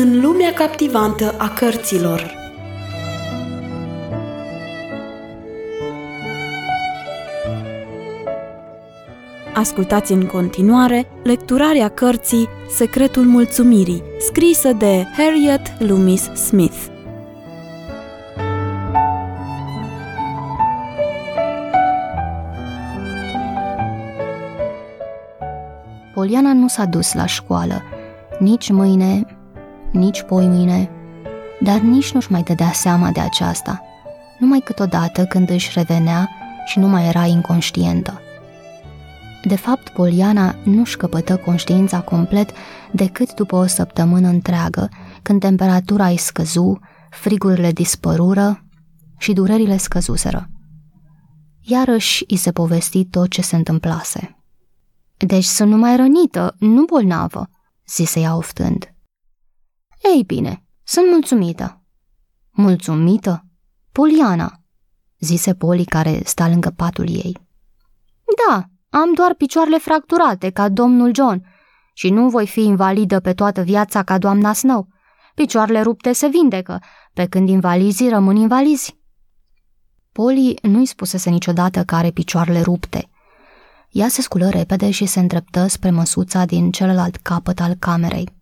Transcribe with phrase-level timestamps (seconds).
[0.00, 2.34] în lumea captivantă a cărților.
[9.54, 16.86] Ascultați în continuare lecturarea cărții Secretul Mulțumirii, scrisă de Harriet Loomis Smith.
[26.14, 27.82] Poliana nu s-a dus la școală,
[28.38, 29.37] nici mâine,
[29.92, 30.90] nici poimâine,
[31.60, 33.82] dar nici nu-și mai dădea seama de aceasta,
[34.38, 36.28] numai câteodată când își revenea
[36.64, 38.20] și nu mai era inconștientă.
[39.42, 42.50] De fapt, Poliana nu-și căpătă conștiința complet
[42.92, 44.88] decât după o săptămână întreagă,
[45.22, 46.78] când temperatura îi scăzu,
[47.10, 48.64] frigurile dispărură
[49.18, 50.50] și durerile scăzuseră.
[51.60, 54.36] Iarăși îi se povesti tot ce se întâmplase.
[55.16, 57.50] Deci sunt numai rănită, nu bolnavă,
[57.86, 58.92] zise ea oftând.
[60.02, 61.82] Ei bine, sunt mulțumită.
[62.50, 63.44] Mulțumită?
[63.92, 64.60] Poliana,
[65.18, 67.36] zise Poli care sta lângă patul ei.
[68.48, 71.46] Da, am doar picioarele fracturate, ca domnul John,
[71.92, 74.88] și nu voi fi invalidă pe toată viața ca doamna Snow.
[75.34, 76.82] Picioarele rupte se vindecă,
[77.12, 78.98] pe când invalizii rămân invalizi.
[80.12, 83.08] Poli nu-i spusese niciodată că are picioarele rupte.
[83.90, 88.37] Ea se sculă repede și se îndreptă spre măsuța din celălalt capăt al camerei.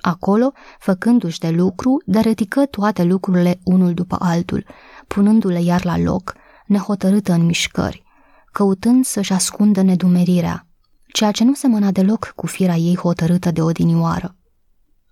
[0.00, 4.66] Acolo, făcându-și de lucru, deretică toate lucrurile unul după altul,
[5.06, 6.34] punându-le iar la loc,
[6.66, 8.02] nehotărâtă în mișcări,
[8.52, 10.66] căutând să-și ascundă nedumerirea,
[11.12, 14.36] ceea ce nu semăna deloc cu firea ei hotărâtă de odinioară.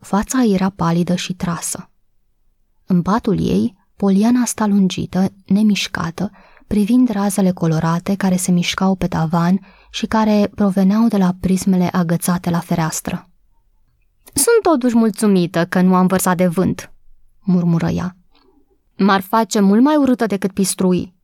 [0.00, 1.90] Fața era palidă și trasă.
[2.86, 6.30] În patul ei, Poliana sta lungită, nemișcată,
[6.66, 12.50] privind razele colorate care se mișcau pe tavan și care proveneau de la prismele agățate
[12.50, 13.30] la fereastră.
[14.34, 16.92] Sunt totuși mulțumită că nu am vărsat de vânt,
[17.40, 18.16] murmură ea.
[18.96, 21.14] M-ar face mult mai urâtă decât pistrui.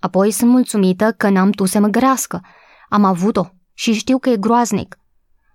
[0.00, 2.40] Apoi sunt mulțumită că n-am tu să mă grească.
[2.88, 4.98] Am avut-o și știu că e groaznic.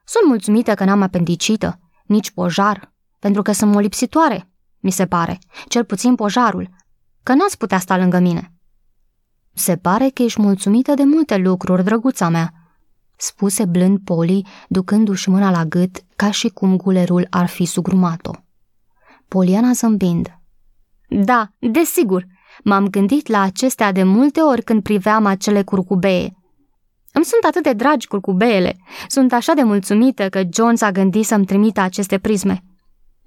[0.06, 4.50] Sunt mulțumită că n-am apendicită, nici pojar, pentru că sunt molipsitoare,
[4.80, 6.70] mi se pare, cel puțin pojarul,
[7.24, 8.54] că n-ați putea sta lângă mine.
[9.54, 12.54] Se pare că ești mulțumită de multe lucruri, drăguța mea,
[13.18, 18.32] spuse blând Poli, ducându-și mâna la gât, ca și cum gulerul ar fi sugrumat-o.
[19.28, 20.40] Poliana zâmbind.
[21.10, 22.26] Da, desigur,
[22.64, 26.38] M-am gândit la acestea de multe ori când priveam acele curcubeie.
[27.12, 28.78] Îmi sunt atât de dragi curcubeele.
[29.08, 32.64] Sunt așa de mulțumită că John s-a gândit să-mi trimită aceste prisme.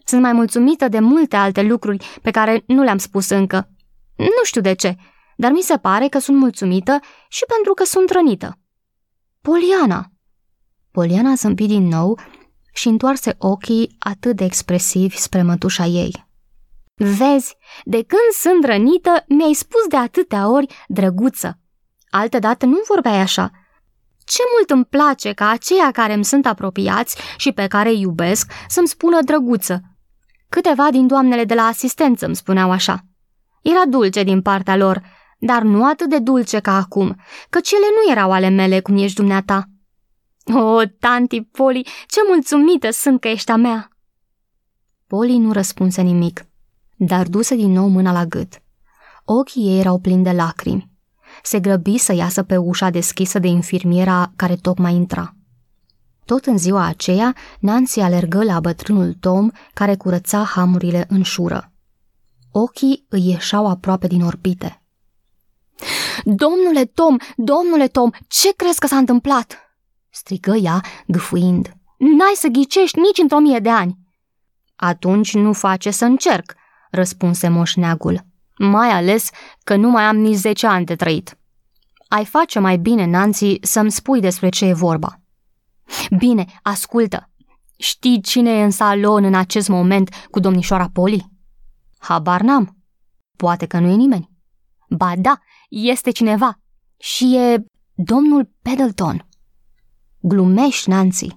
[0.05, 3.69] Sunt mai mulțumită de multe alte lucruri pe care nu le-am spus încă.
[4.17, 4.97] Nu știu de ce,
[5.37, 8.59] dar mi se pare că sunt mulțumită și pentru că sunt rănită.
[9.43, 10.13] Poliana!
[10.91, 12.19] Poliana zâmbi din nou
[12.73, 16.27] și întoarse ochii atât de expresivi spre mătușa ei.
[16.95, 21.59] Vezi, de când sunt rănită, mi-ai spus de atâtea ori, drăguță.
[22.11, 23.51] Altădată nu vorbeai așa.
[24.25, 28.53] Ce mult îmi place ca aceia care îmi sunt apropiați și pe care îi iubesc
[28.69, 29.83] să-mi spună drăguță.
[30.49, 33.05] Câteva din doamnele de la asistență îmi spuneau așa.
[33.63, 35.03] Era dulce din partea lor,
[35.41, 37.17] dar nu atât de dulce ca acum,
[37.51, 39.65] că cele nu erau ale mele cum ești dumneata.
[40.55, 43.89] O, tanti Poli, ce mulțumită sunt că ești a mea!
[45.07, 46.45] Poli nu răspunse nimic
[47.07, 48.63] dar duse din nou mâna la gât.
[49.25, 50.91] Ochii ei erau plini de lacrimi.
[51.43, 55.35] Se grăbi să iasă pe ușa deschisă de infirmiera care tocmai intra.
[56.25, 61.73] Tot în ziua aceea, Nancy alergă la bătrânul Tom care curăța hamurile în șură.
[62.51, 64.80] Ochii îi ieșau aproape din orbite.
[66.25, 69.59] Domnule Tom, domnule Tom, ce crezi că s-a întâmplat?"
[70.11, 71.73] strigă ea, gâfâind.
[71.97, 73.99] N-ai să ghicești nici într-o mie de ani."
[74.77, 76.55] Atunci nu face să încerc,
[76.91, 78.27] răspunse moșneagul.
[78.59, 79.31] Mai ales
[79.65, 81.39] că nu mai am nici zece ani de trăit.
[82.09, 85.21] Ai face mai bine, Nancy, să-mi spui despre ce e vorba.
[86.19, 87.31] Bine, ascultă.
[87.77, 91.31] Știi cine e în salon în acest moment cu domnișoara Poli?
[91.99, 92.77] Habar n-am.
[93.37, 94.31] Poate că nu e nimeni.
[94.89, 95.39] Ba da,
[95.71, 96.59] este cineva.
[96.97, 97.65] Și e
[97.95, 99.29] domnul Pendleton.
[100.21, 101.29] Glumești, Nancy.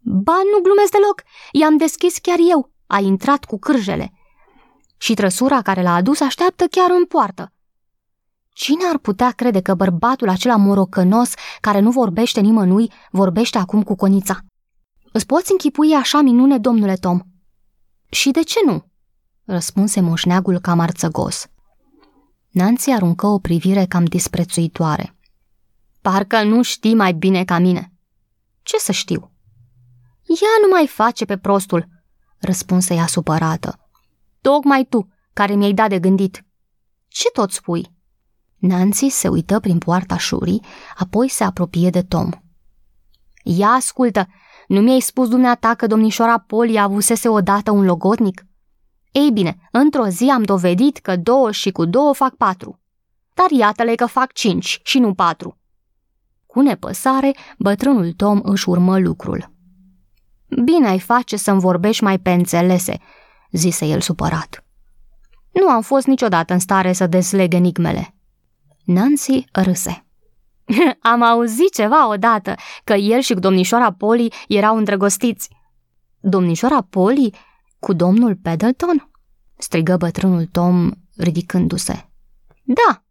[0.00, 1.22] Ba, nu glumesc deloc.
[1.52, 2.72] I-am deschis chiar eu.
[2.86, 4.12] A intrat cu cârjele
[5.00, 7.52] și trăsura care l-a adus așteaptă chiar în poartă.
[8.52, 13.94] Cine ar putea crede că bărbatul acela morocănos, care nu vorbește nimănui, vorbește acum cu
[13.94, 14.38] conița?
[15.12, 17.20] Îți poți închipui așa minune, domnule Tom?
[18.10, 18.84] Și de ce nu?
[19.44, 21.46] răspunse moșneagul cam arțăgos.
[22.50, 25.16] Nancy aruncă o privire cam disprețuitoare.
[26.00, 27.92] Parcă nu știi mai bine ca mine.
[28.62, 29.30] Ce să știu?
[30.26, 31.88] Ea nu mai face pe prostul.
[32.38, 33.88] răspunse ea supărată.
[34.40, 36.44] Tocmai tu, care mi-ai dat de gândit.
[37.08, 37.90] Ce tot spui?
[38.56, 40.64] Nancy se uită prin poarta șurii,
[40.96, 42.30] apoi se apropie de Tom.
[43.42, 44.28] Ia ascultă,
[44.68, 48.44] nu mi-ai spus dumneata că domnișoara Poli avusese odată un logotnic?
[49.12, 52.80] Ei bine, într-o zi am dovedit că două și cu două fac patru.
[53.34, 55.58] Dar iată-le că fac cinci și nu patru.
[56.46, 59.52] Cu nepăsare, bătrânul Tom își urmă lucrul.
[60.64, 62.98] Bine ai face să-mi vorbești mai pe înțelese,
[63.50, 64.64] zise el supărat.
[65.52, 68.14] Nu am fost niciodată în stare să desleg enigmele.
[68.84, 70.04] Nancy râse.
[71.12, 72.54] Am auzit ceva odată,
[72.84, 75.48] că el și domnișoara Polly erau îndrăgostiți.
[76.20, 77.34] Domnișoara Polly
[77.80, 79.10] cu domnul Pendleton?
[79.56, 82.10] strigă bătrânul Tom, ridicându-se.
[82.62, 83.02] Da.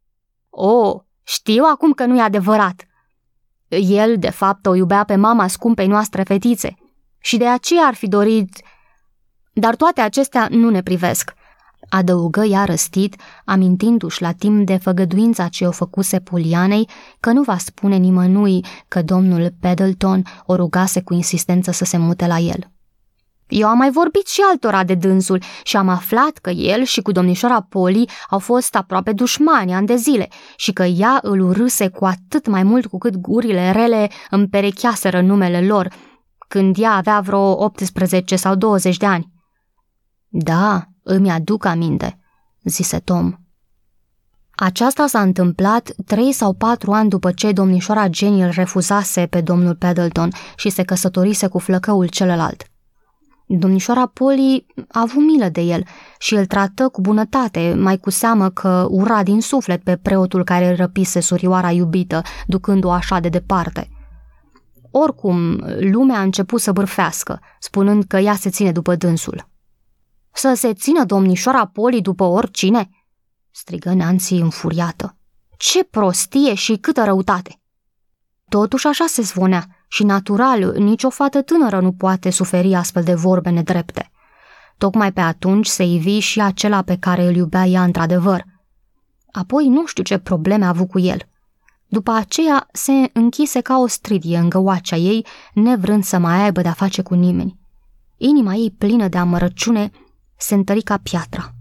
[0.49, 2.87] O, oh, știu acum că nu e adevărat.
[3.67, 6.75] El, de fapt, o iubea pe mama scumpei noastre fetițe
[7.19, 8.61] și de aceea ar fi dorit...
[9.53, 11.33] Dar toate acestea nu ne privesc
[11.89, 16.89] adăugă ea răstit, amintindu-și la timp de făgăduința ce o făcuse Polianei
[17.19, 22.27] că nu va spune nimănui că domnul Pendleton o rugase cu insistență să se mute
[22.27, 22.71] la el.
[23.49, 27.11] Eu am mai vorbit și altora de dânsul și am aflat că el și cu
[27.11, 32.05] domnișoara Poli au fost aproape dușmani ani de zile și că ea îl urâse cu
[32.05, 35.93] atât mai mult cu cât gurile rele împerecheaseră numele lor,
[36.47, 39.31] când ea avea vreo 18 sau 20 de ani.
[40.27, 42.19] Da, îmi aduc aminte,
[42.63, 43.33] zise Tom.
[44.51, 49.75] Aceasta s-a întâmplat trei sau patru ani după ce domnișoara Jenny îl refuzase pe domnul
[49.75, 52.63] Pendleton și se căsătorise cu flăcăul celălalt.
[53.57, 55.83] Domnișoara Polly a avut milă de el
[56.19, 60.75] și îl trată cu bunătate, mai cu seamă că ura din suflet pe preotul care
[60.75, 63.89] răpise surioara iubită, ducând-o așa de departe.
[64.91, 69.49] Oricum, lumea a început să bârfească, spunând că ea se ține după dânsul.
[70.31, 72.89] Să se țină domnișoara Poli după oricine?
[73.51, 75.17] strigă Nancy înfuriată.
[75.57, 77.61] Ce prostie și câtă răutate!
[78.49, 83.49] Totuși așa se zvonea și natural, nicio fată tânără nu poate suferi astfel de vorbe
[83.49, 84.11] nedrepte.
[84.77, 88.43] Tocmai pe atunci se ivi și acela pe care îl iubea ea într-adevăr.
[89.31, 91.19] Apoi nu știu ce probleme a avut cu el.
[91.87, 96.71] După aceea se închise ca o stridie în găoacea ei, nevrând să mai aibă de-a
[96.73, 97.59] face cu nimeni.
[98.17, 99.91] Inima ei plină de amărăciune
[100.37, 101.53] se întări ca piatra.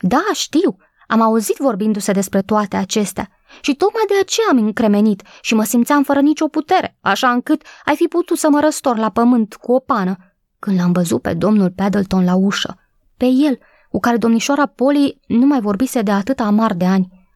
[0.00, 0.76] Da, știu,
[1.06, 6.02] am auzit vorbindu-se despre toate acestea și tocmai de aceea am încremenit și mă simțeam
[6.02, 9.78] fără nicio putere, așa încât ai fi putut să mă răstor la pământ cu o
[9.78, 10.16] pană,
[10.58, 12.78] când l-am văzut pe domnul Paddleton la ușă,
[13.16, 13.58] pe el,
[13.90, 17.28] cu care domnișoara Polly nu mai vorbise de atâta amar de ani.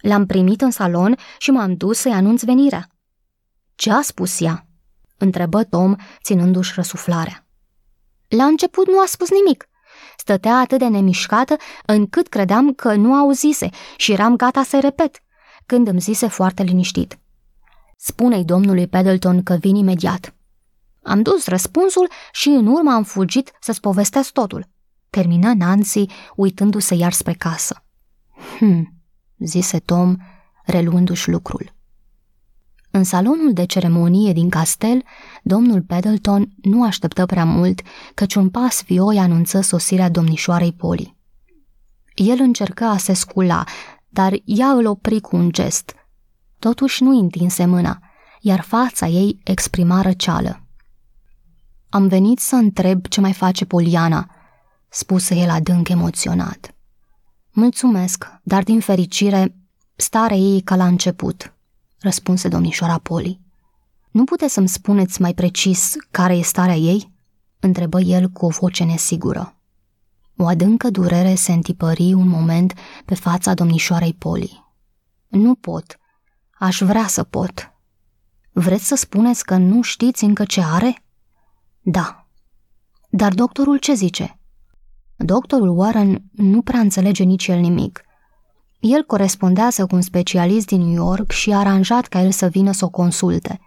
[0.00, 2.88] L-am primit în salon și m-am dus să-i anunț venirea.
[3.74, 4.66] Ce a spus ea?
[5.18, 7.46] întrebă Tom, ținându-și răsuflarea.
[8.28, 9.68] La început nu a spus nimic,
[10.16, 11.56] Stătea atât de nemișcată
[11.86, 15.22] încât credeam că nu auzise și eram gata să repet,
[15.66, 17.18] când îmi zise foarte liniștit.
[17.96, 20.34] Spune-i domnului Pendleton că vin imediat.
[21.02, 24.68] Am dus răspunsul și în urmă am fugit să-ți povestesc totul.
[25.10, 26.06] Termină Nancy
[26.36, 27.84] uitându-se iar spre casă.
[28.58, 28.94] Hm,
[29.38, 30.16] zise Tom,
[30.64, 31.74] reluându-și lucrul.
[32.90, 35.02] În salonul de ceremonie din castel,
[35.42, 37.80] domnul Pendleton nu așteptă prea mult,
[38.14, 41.16] căci un pas vioi anunță sosirea domnișoarei Poli.
[42.14, 43.64] El încerca a se scula,
[44.14, 45.94] dar ea îl opri cu un gest.
[46.58, 47.98] Totuși nu întinse mâna,
[48.40, 50.62] iar fața ei exprima răceală.
[51.88, 54.30] Am venit să întreb ce mai face Poliana,
[54.88, 56.74] spuse el adânc emoționat.
[57.50, 59.54] Mulțumesc, dar din fericire,
[59.96, 61.54] starea ei ca la început
[62.04, 63.40] răspunse domnișoara Poli.
[64.10, 67.12] Nu puteți să-mi spuneți mai precis care e starea ei?
[67.60, 69.53] întrebă el cu o voce nesigură.
[70.36, 72.74] O adâncă durere se întipări un moment
[73.04, 74.64] pe fața domnișoarei Poli.
[75.28, 75.98] Nu pot.
[76.58, 77.72] Aș vrea să pot.
[78.52, 81.02] Vreți să spuneți că nu știți încă ce are?
[81.80, 82.26] Da.
[83.08, 84.38] Dar doctorul ce zice?
[85.16, 88.02] Doctorul Warren nu prea înțelege nici el nimic–
[88.84, 92.72] el corespondează cu un specialist din New York și a aranjat ca el să vină
[92.72, 93.60] să o consulte.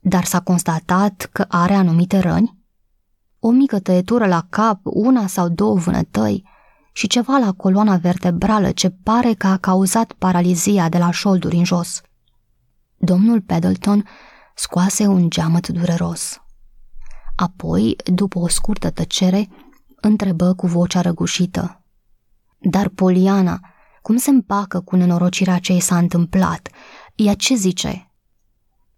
[0.00, 2.53] Dar s-a constatat că are anumite răni?
[3.46, 6.44] O mică tăietură la cap, una sau două vânătăi
[6.92, 11.64] și ceva la coloana vertebrală ce pare că a cauzat paralizia de la șolduri în
[11.64, 12.00] jos.
[12.96, 14.04] Domnul Pendleton
[14.54, 16.42] scoase un geamăt dureros.
[17.36, 19.48] Apoi, după o scurtă tăcere,
[20.00, 21.82] întrebă cu vocea răgușită.
[22.58, 23.60] Dar Poliana,
[24.02, 26.68] cum se împacă cu nenorocirea ce i s-a întâmplat?
[27.14, 28.10] Ea ce zice?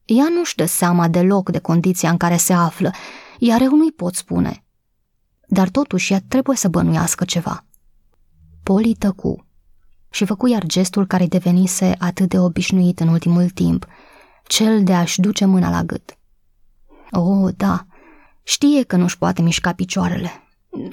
[0.05, 2.91] Ea nu-și dă seama deloc de condiția în care se află,
[3.39, 4.61] iar eu nu-i pot spune.
[5.49, 7.65] dar totuși ea trebuie să bănuiască ceva.
[8.63, 9.47] Poli tăcu
[10.11, 13.87] și făcu iar gestul care devenise atât de obișnuit în ultimul timp,
[14.47, 16.19] cel de a-și duce mâna la gât.
[17.11, 17.87] Oh, da,
[18.43, 20.31] știe că nu-și poate mișca picioarele,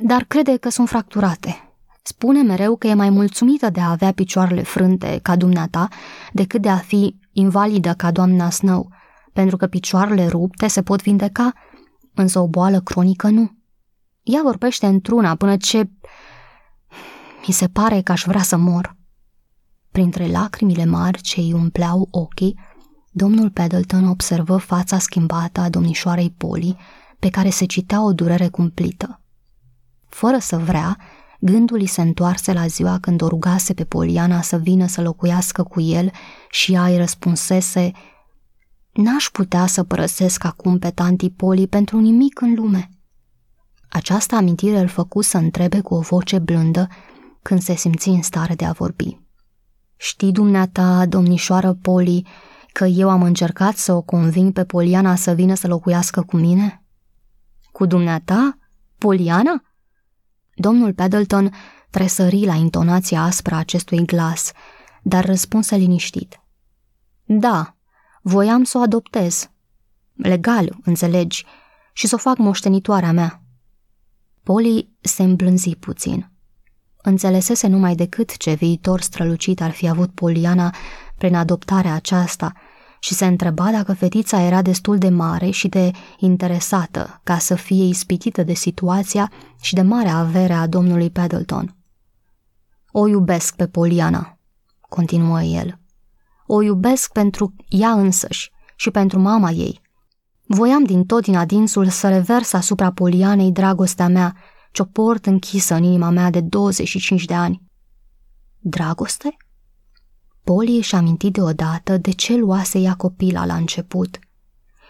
[0.02, 1.74] dar crede că sunt fracturate.
[2.04, 5.88] Spune mereu că e mai mulțumită de a avea picioarele frânte ca dumneata
[6.32, 8.90] decât de a fi invalidă ca doamna Snow,
[9.34, 11.54] pentru că picioarele rupte se pot vindeca,
[12.14, 13.58] însă o boală cronică nu.
[14.24, 15.90] Ea vorbește într-una până ce...
[17.48, 18.96] Mi se pare că aș vrea să mor.
[19.92, 22.60] Printre lacrimile mari ce îi umpleau ochii,
[23.12, 26.78] domnul Pendleton observă fața schimbată a domnișoarei Poli,
[27.20, 29.22] pe care se citea o durere cumplită.
[30.10, 30.98] Fără să vrea,
[31.40, 35.64] gândul îi se întoarse la ziua când o rugase pe Poliana să vină să locuiască
[35.64, 36.12] cu el
[36.50, 37.92] și ea îi răspunsese
[38.94, 42.90] N-aș putea să părăsesc acum pe tanti Poli pentru nimic în lume.
[43.90, 46.88] Această amintire îl făcu să întrebe cu o voce blândă
[47.42, 49.20] când se simți în stare de a vorbi.
[49.96, 52.28] Știi dumneata, domnișoară Poli,
[52.72, 56.84] că eu am încercat să o conving pe Poliana să vină să locuiască cu mine?
[57.72, 58.58] Cu dumneata?
[58.98, 59.64] Poliana?
[60.56, 61.54] Domnul Paddleton
[61.90, 64.52] tresări la intonația aspră a acestui glas,
[65.02, 66.42] dar răspunse liniștit.
[67.24, 67.76] Da,
[68.24, 69.50] voiam să o adoptez.
[70.14, 71.46] Legal, înțelegi,
[71.94, 73.44] și să o fac moștenitoarea mea.
[74.44, 76.32] Poli se îmblânzi puțin.
[76.98, 80.76] Înțelesese numai decât ce viitor strălucit ar fi avut Poliana
[81.18, 82.54] prin adoptarea aceasta
[83.00, 87.84] și se întreba dacă fetița era destul de mare și de interesată ca să fie
[87.84, 91.76] ispitită de situația și de marea avere a domnului Paddleton.
[92.92, 94.38] O iubesc pe Poliana,
[94.90, 95.83] continuă el.
[96.56, 99.82] O iubesc pentru ea însăși și pentru mama ei.
[100.46, 104.36] Voiam din tot din adinsul să revers asupra Polianei dragostea mea,
[104.72, 107.62] ce-o port închisă în inima mea de 25 de ani.
[108.60, 109.38] Dragoste?
[110.44, 114.20] Poli își aminti deodată de ce luase ea copila la început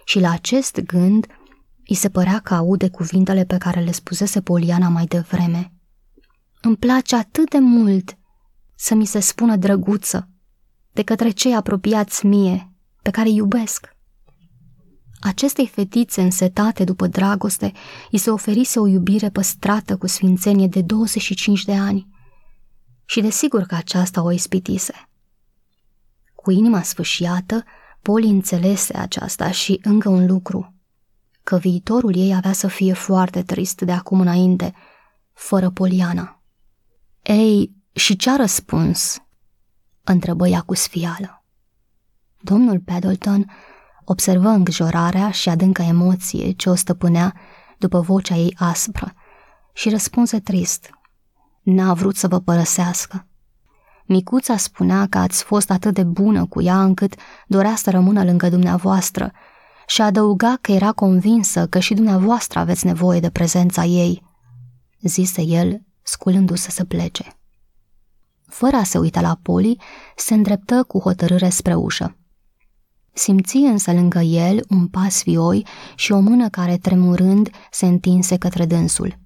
[0.06, 1.28] și la acest gând
[1.88, 5.74] îi se părea că aude cuvintele pe care le spusese Poliana mai devreme.
[6.62, 8.18] Îmi place atât de mult
[8.76, 10.28] să mi se spună drăguță
[10.94, 12.72] de către cei apropiați mie,
[13.02, 13.96] pe care iubesc.
[15.20, 17.72] Acestei fetițe însetate după dragoste
[18.12, 22.08] îi se oferise o iubire păstrată cu sfințenie de 25 de ani
[23.06, 25.10] și desigur că aceasta o ispitise.
[26.36, 27.64] Cu inima sfâșiată,
[28.02, 30.74] Poli înțelese aceasta și încă un lucru,
[31.44, 34.74] că viitorul ei avea să fie foarte trist de acum înainte,
[35.34, 36.42] fără Poliana.
[37.22, 39.18] Ei, și ce-a răspuns?
[40.04, 41.44] Întrebă ea cu sfială.
[42.42, 43.52] Domnul Paddleton
[44.06, 47.34] observă îngrijorarea și adâncă emoție ce o stăpânea
[47.78, 49.14] după vocea ei aspră
[49.74, 50.90] și răspunse trist.
[51.62, 53.28] N-a vrut să vă părăsească.
[54.06, 57.16] Micuța spunea că ați fost atât de bună cu ea încât
[57.48, 59.32] dorea să rămână lângă dumneavoastră
[59.88, 64.24] și adăuga că era convinsă că și dumneavoastră aveți nevoie de prezența ei,
[65.02, 67.38] zise el, sculându-se să plece.
[68.54, 69.82] Fără a se uita la Poli,
[70.16, 72.18] se îndreptă cu hotărâre spre ușă.
[73.14, 78.66] Simți însă lângă el un pas vioi și o mână care, tremurând, se întinse către
[78.66, 79.20] dânsul.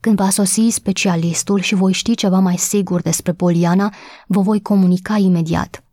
[0.00, 3.94] Când va sosi specialistul și voi ști ceva mai sigur despre Poliana,
[4.26, 5.84] vă voi comunica imediat,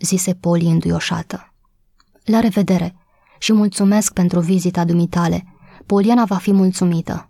[0.00, 1.54] zise Poli înduioșată.
[2.24, 2.94] La revedere
[3.38, 5.44] și mulțumesc pentru vizita dumitale.
[5.86, 7.29] Poliana va fi mulțumită.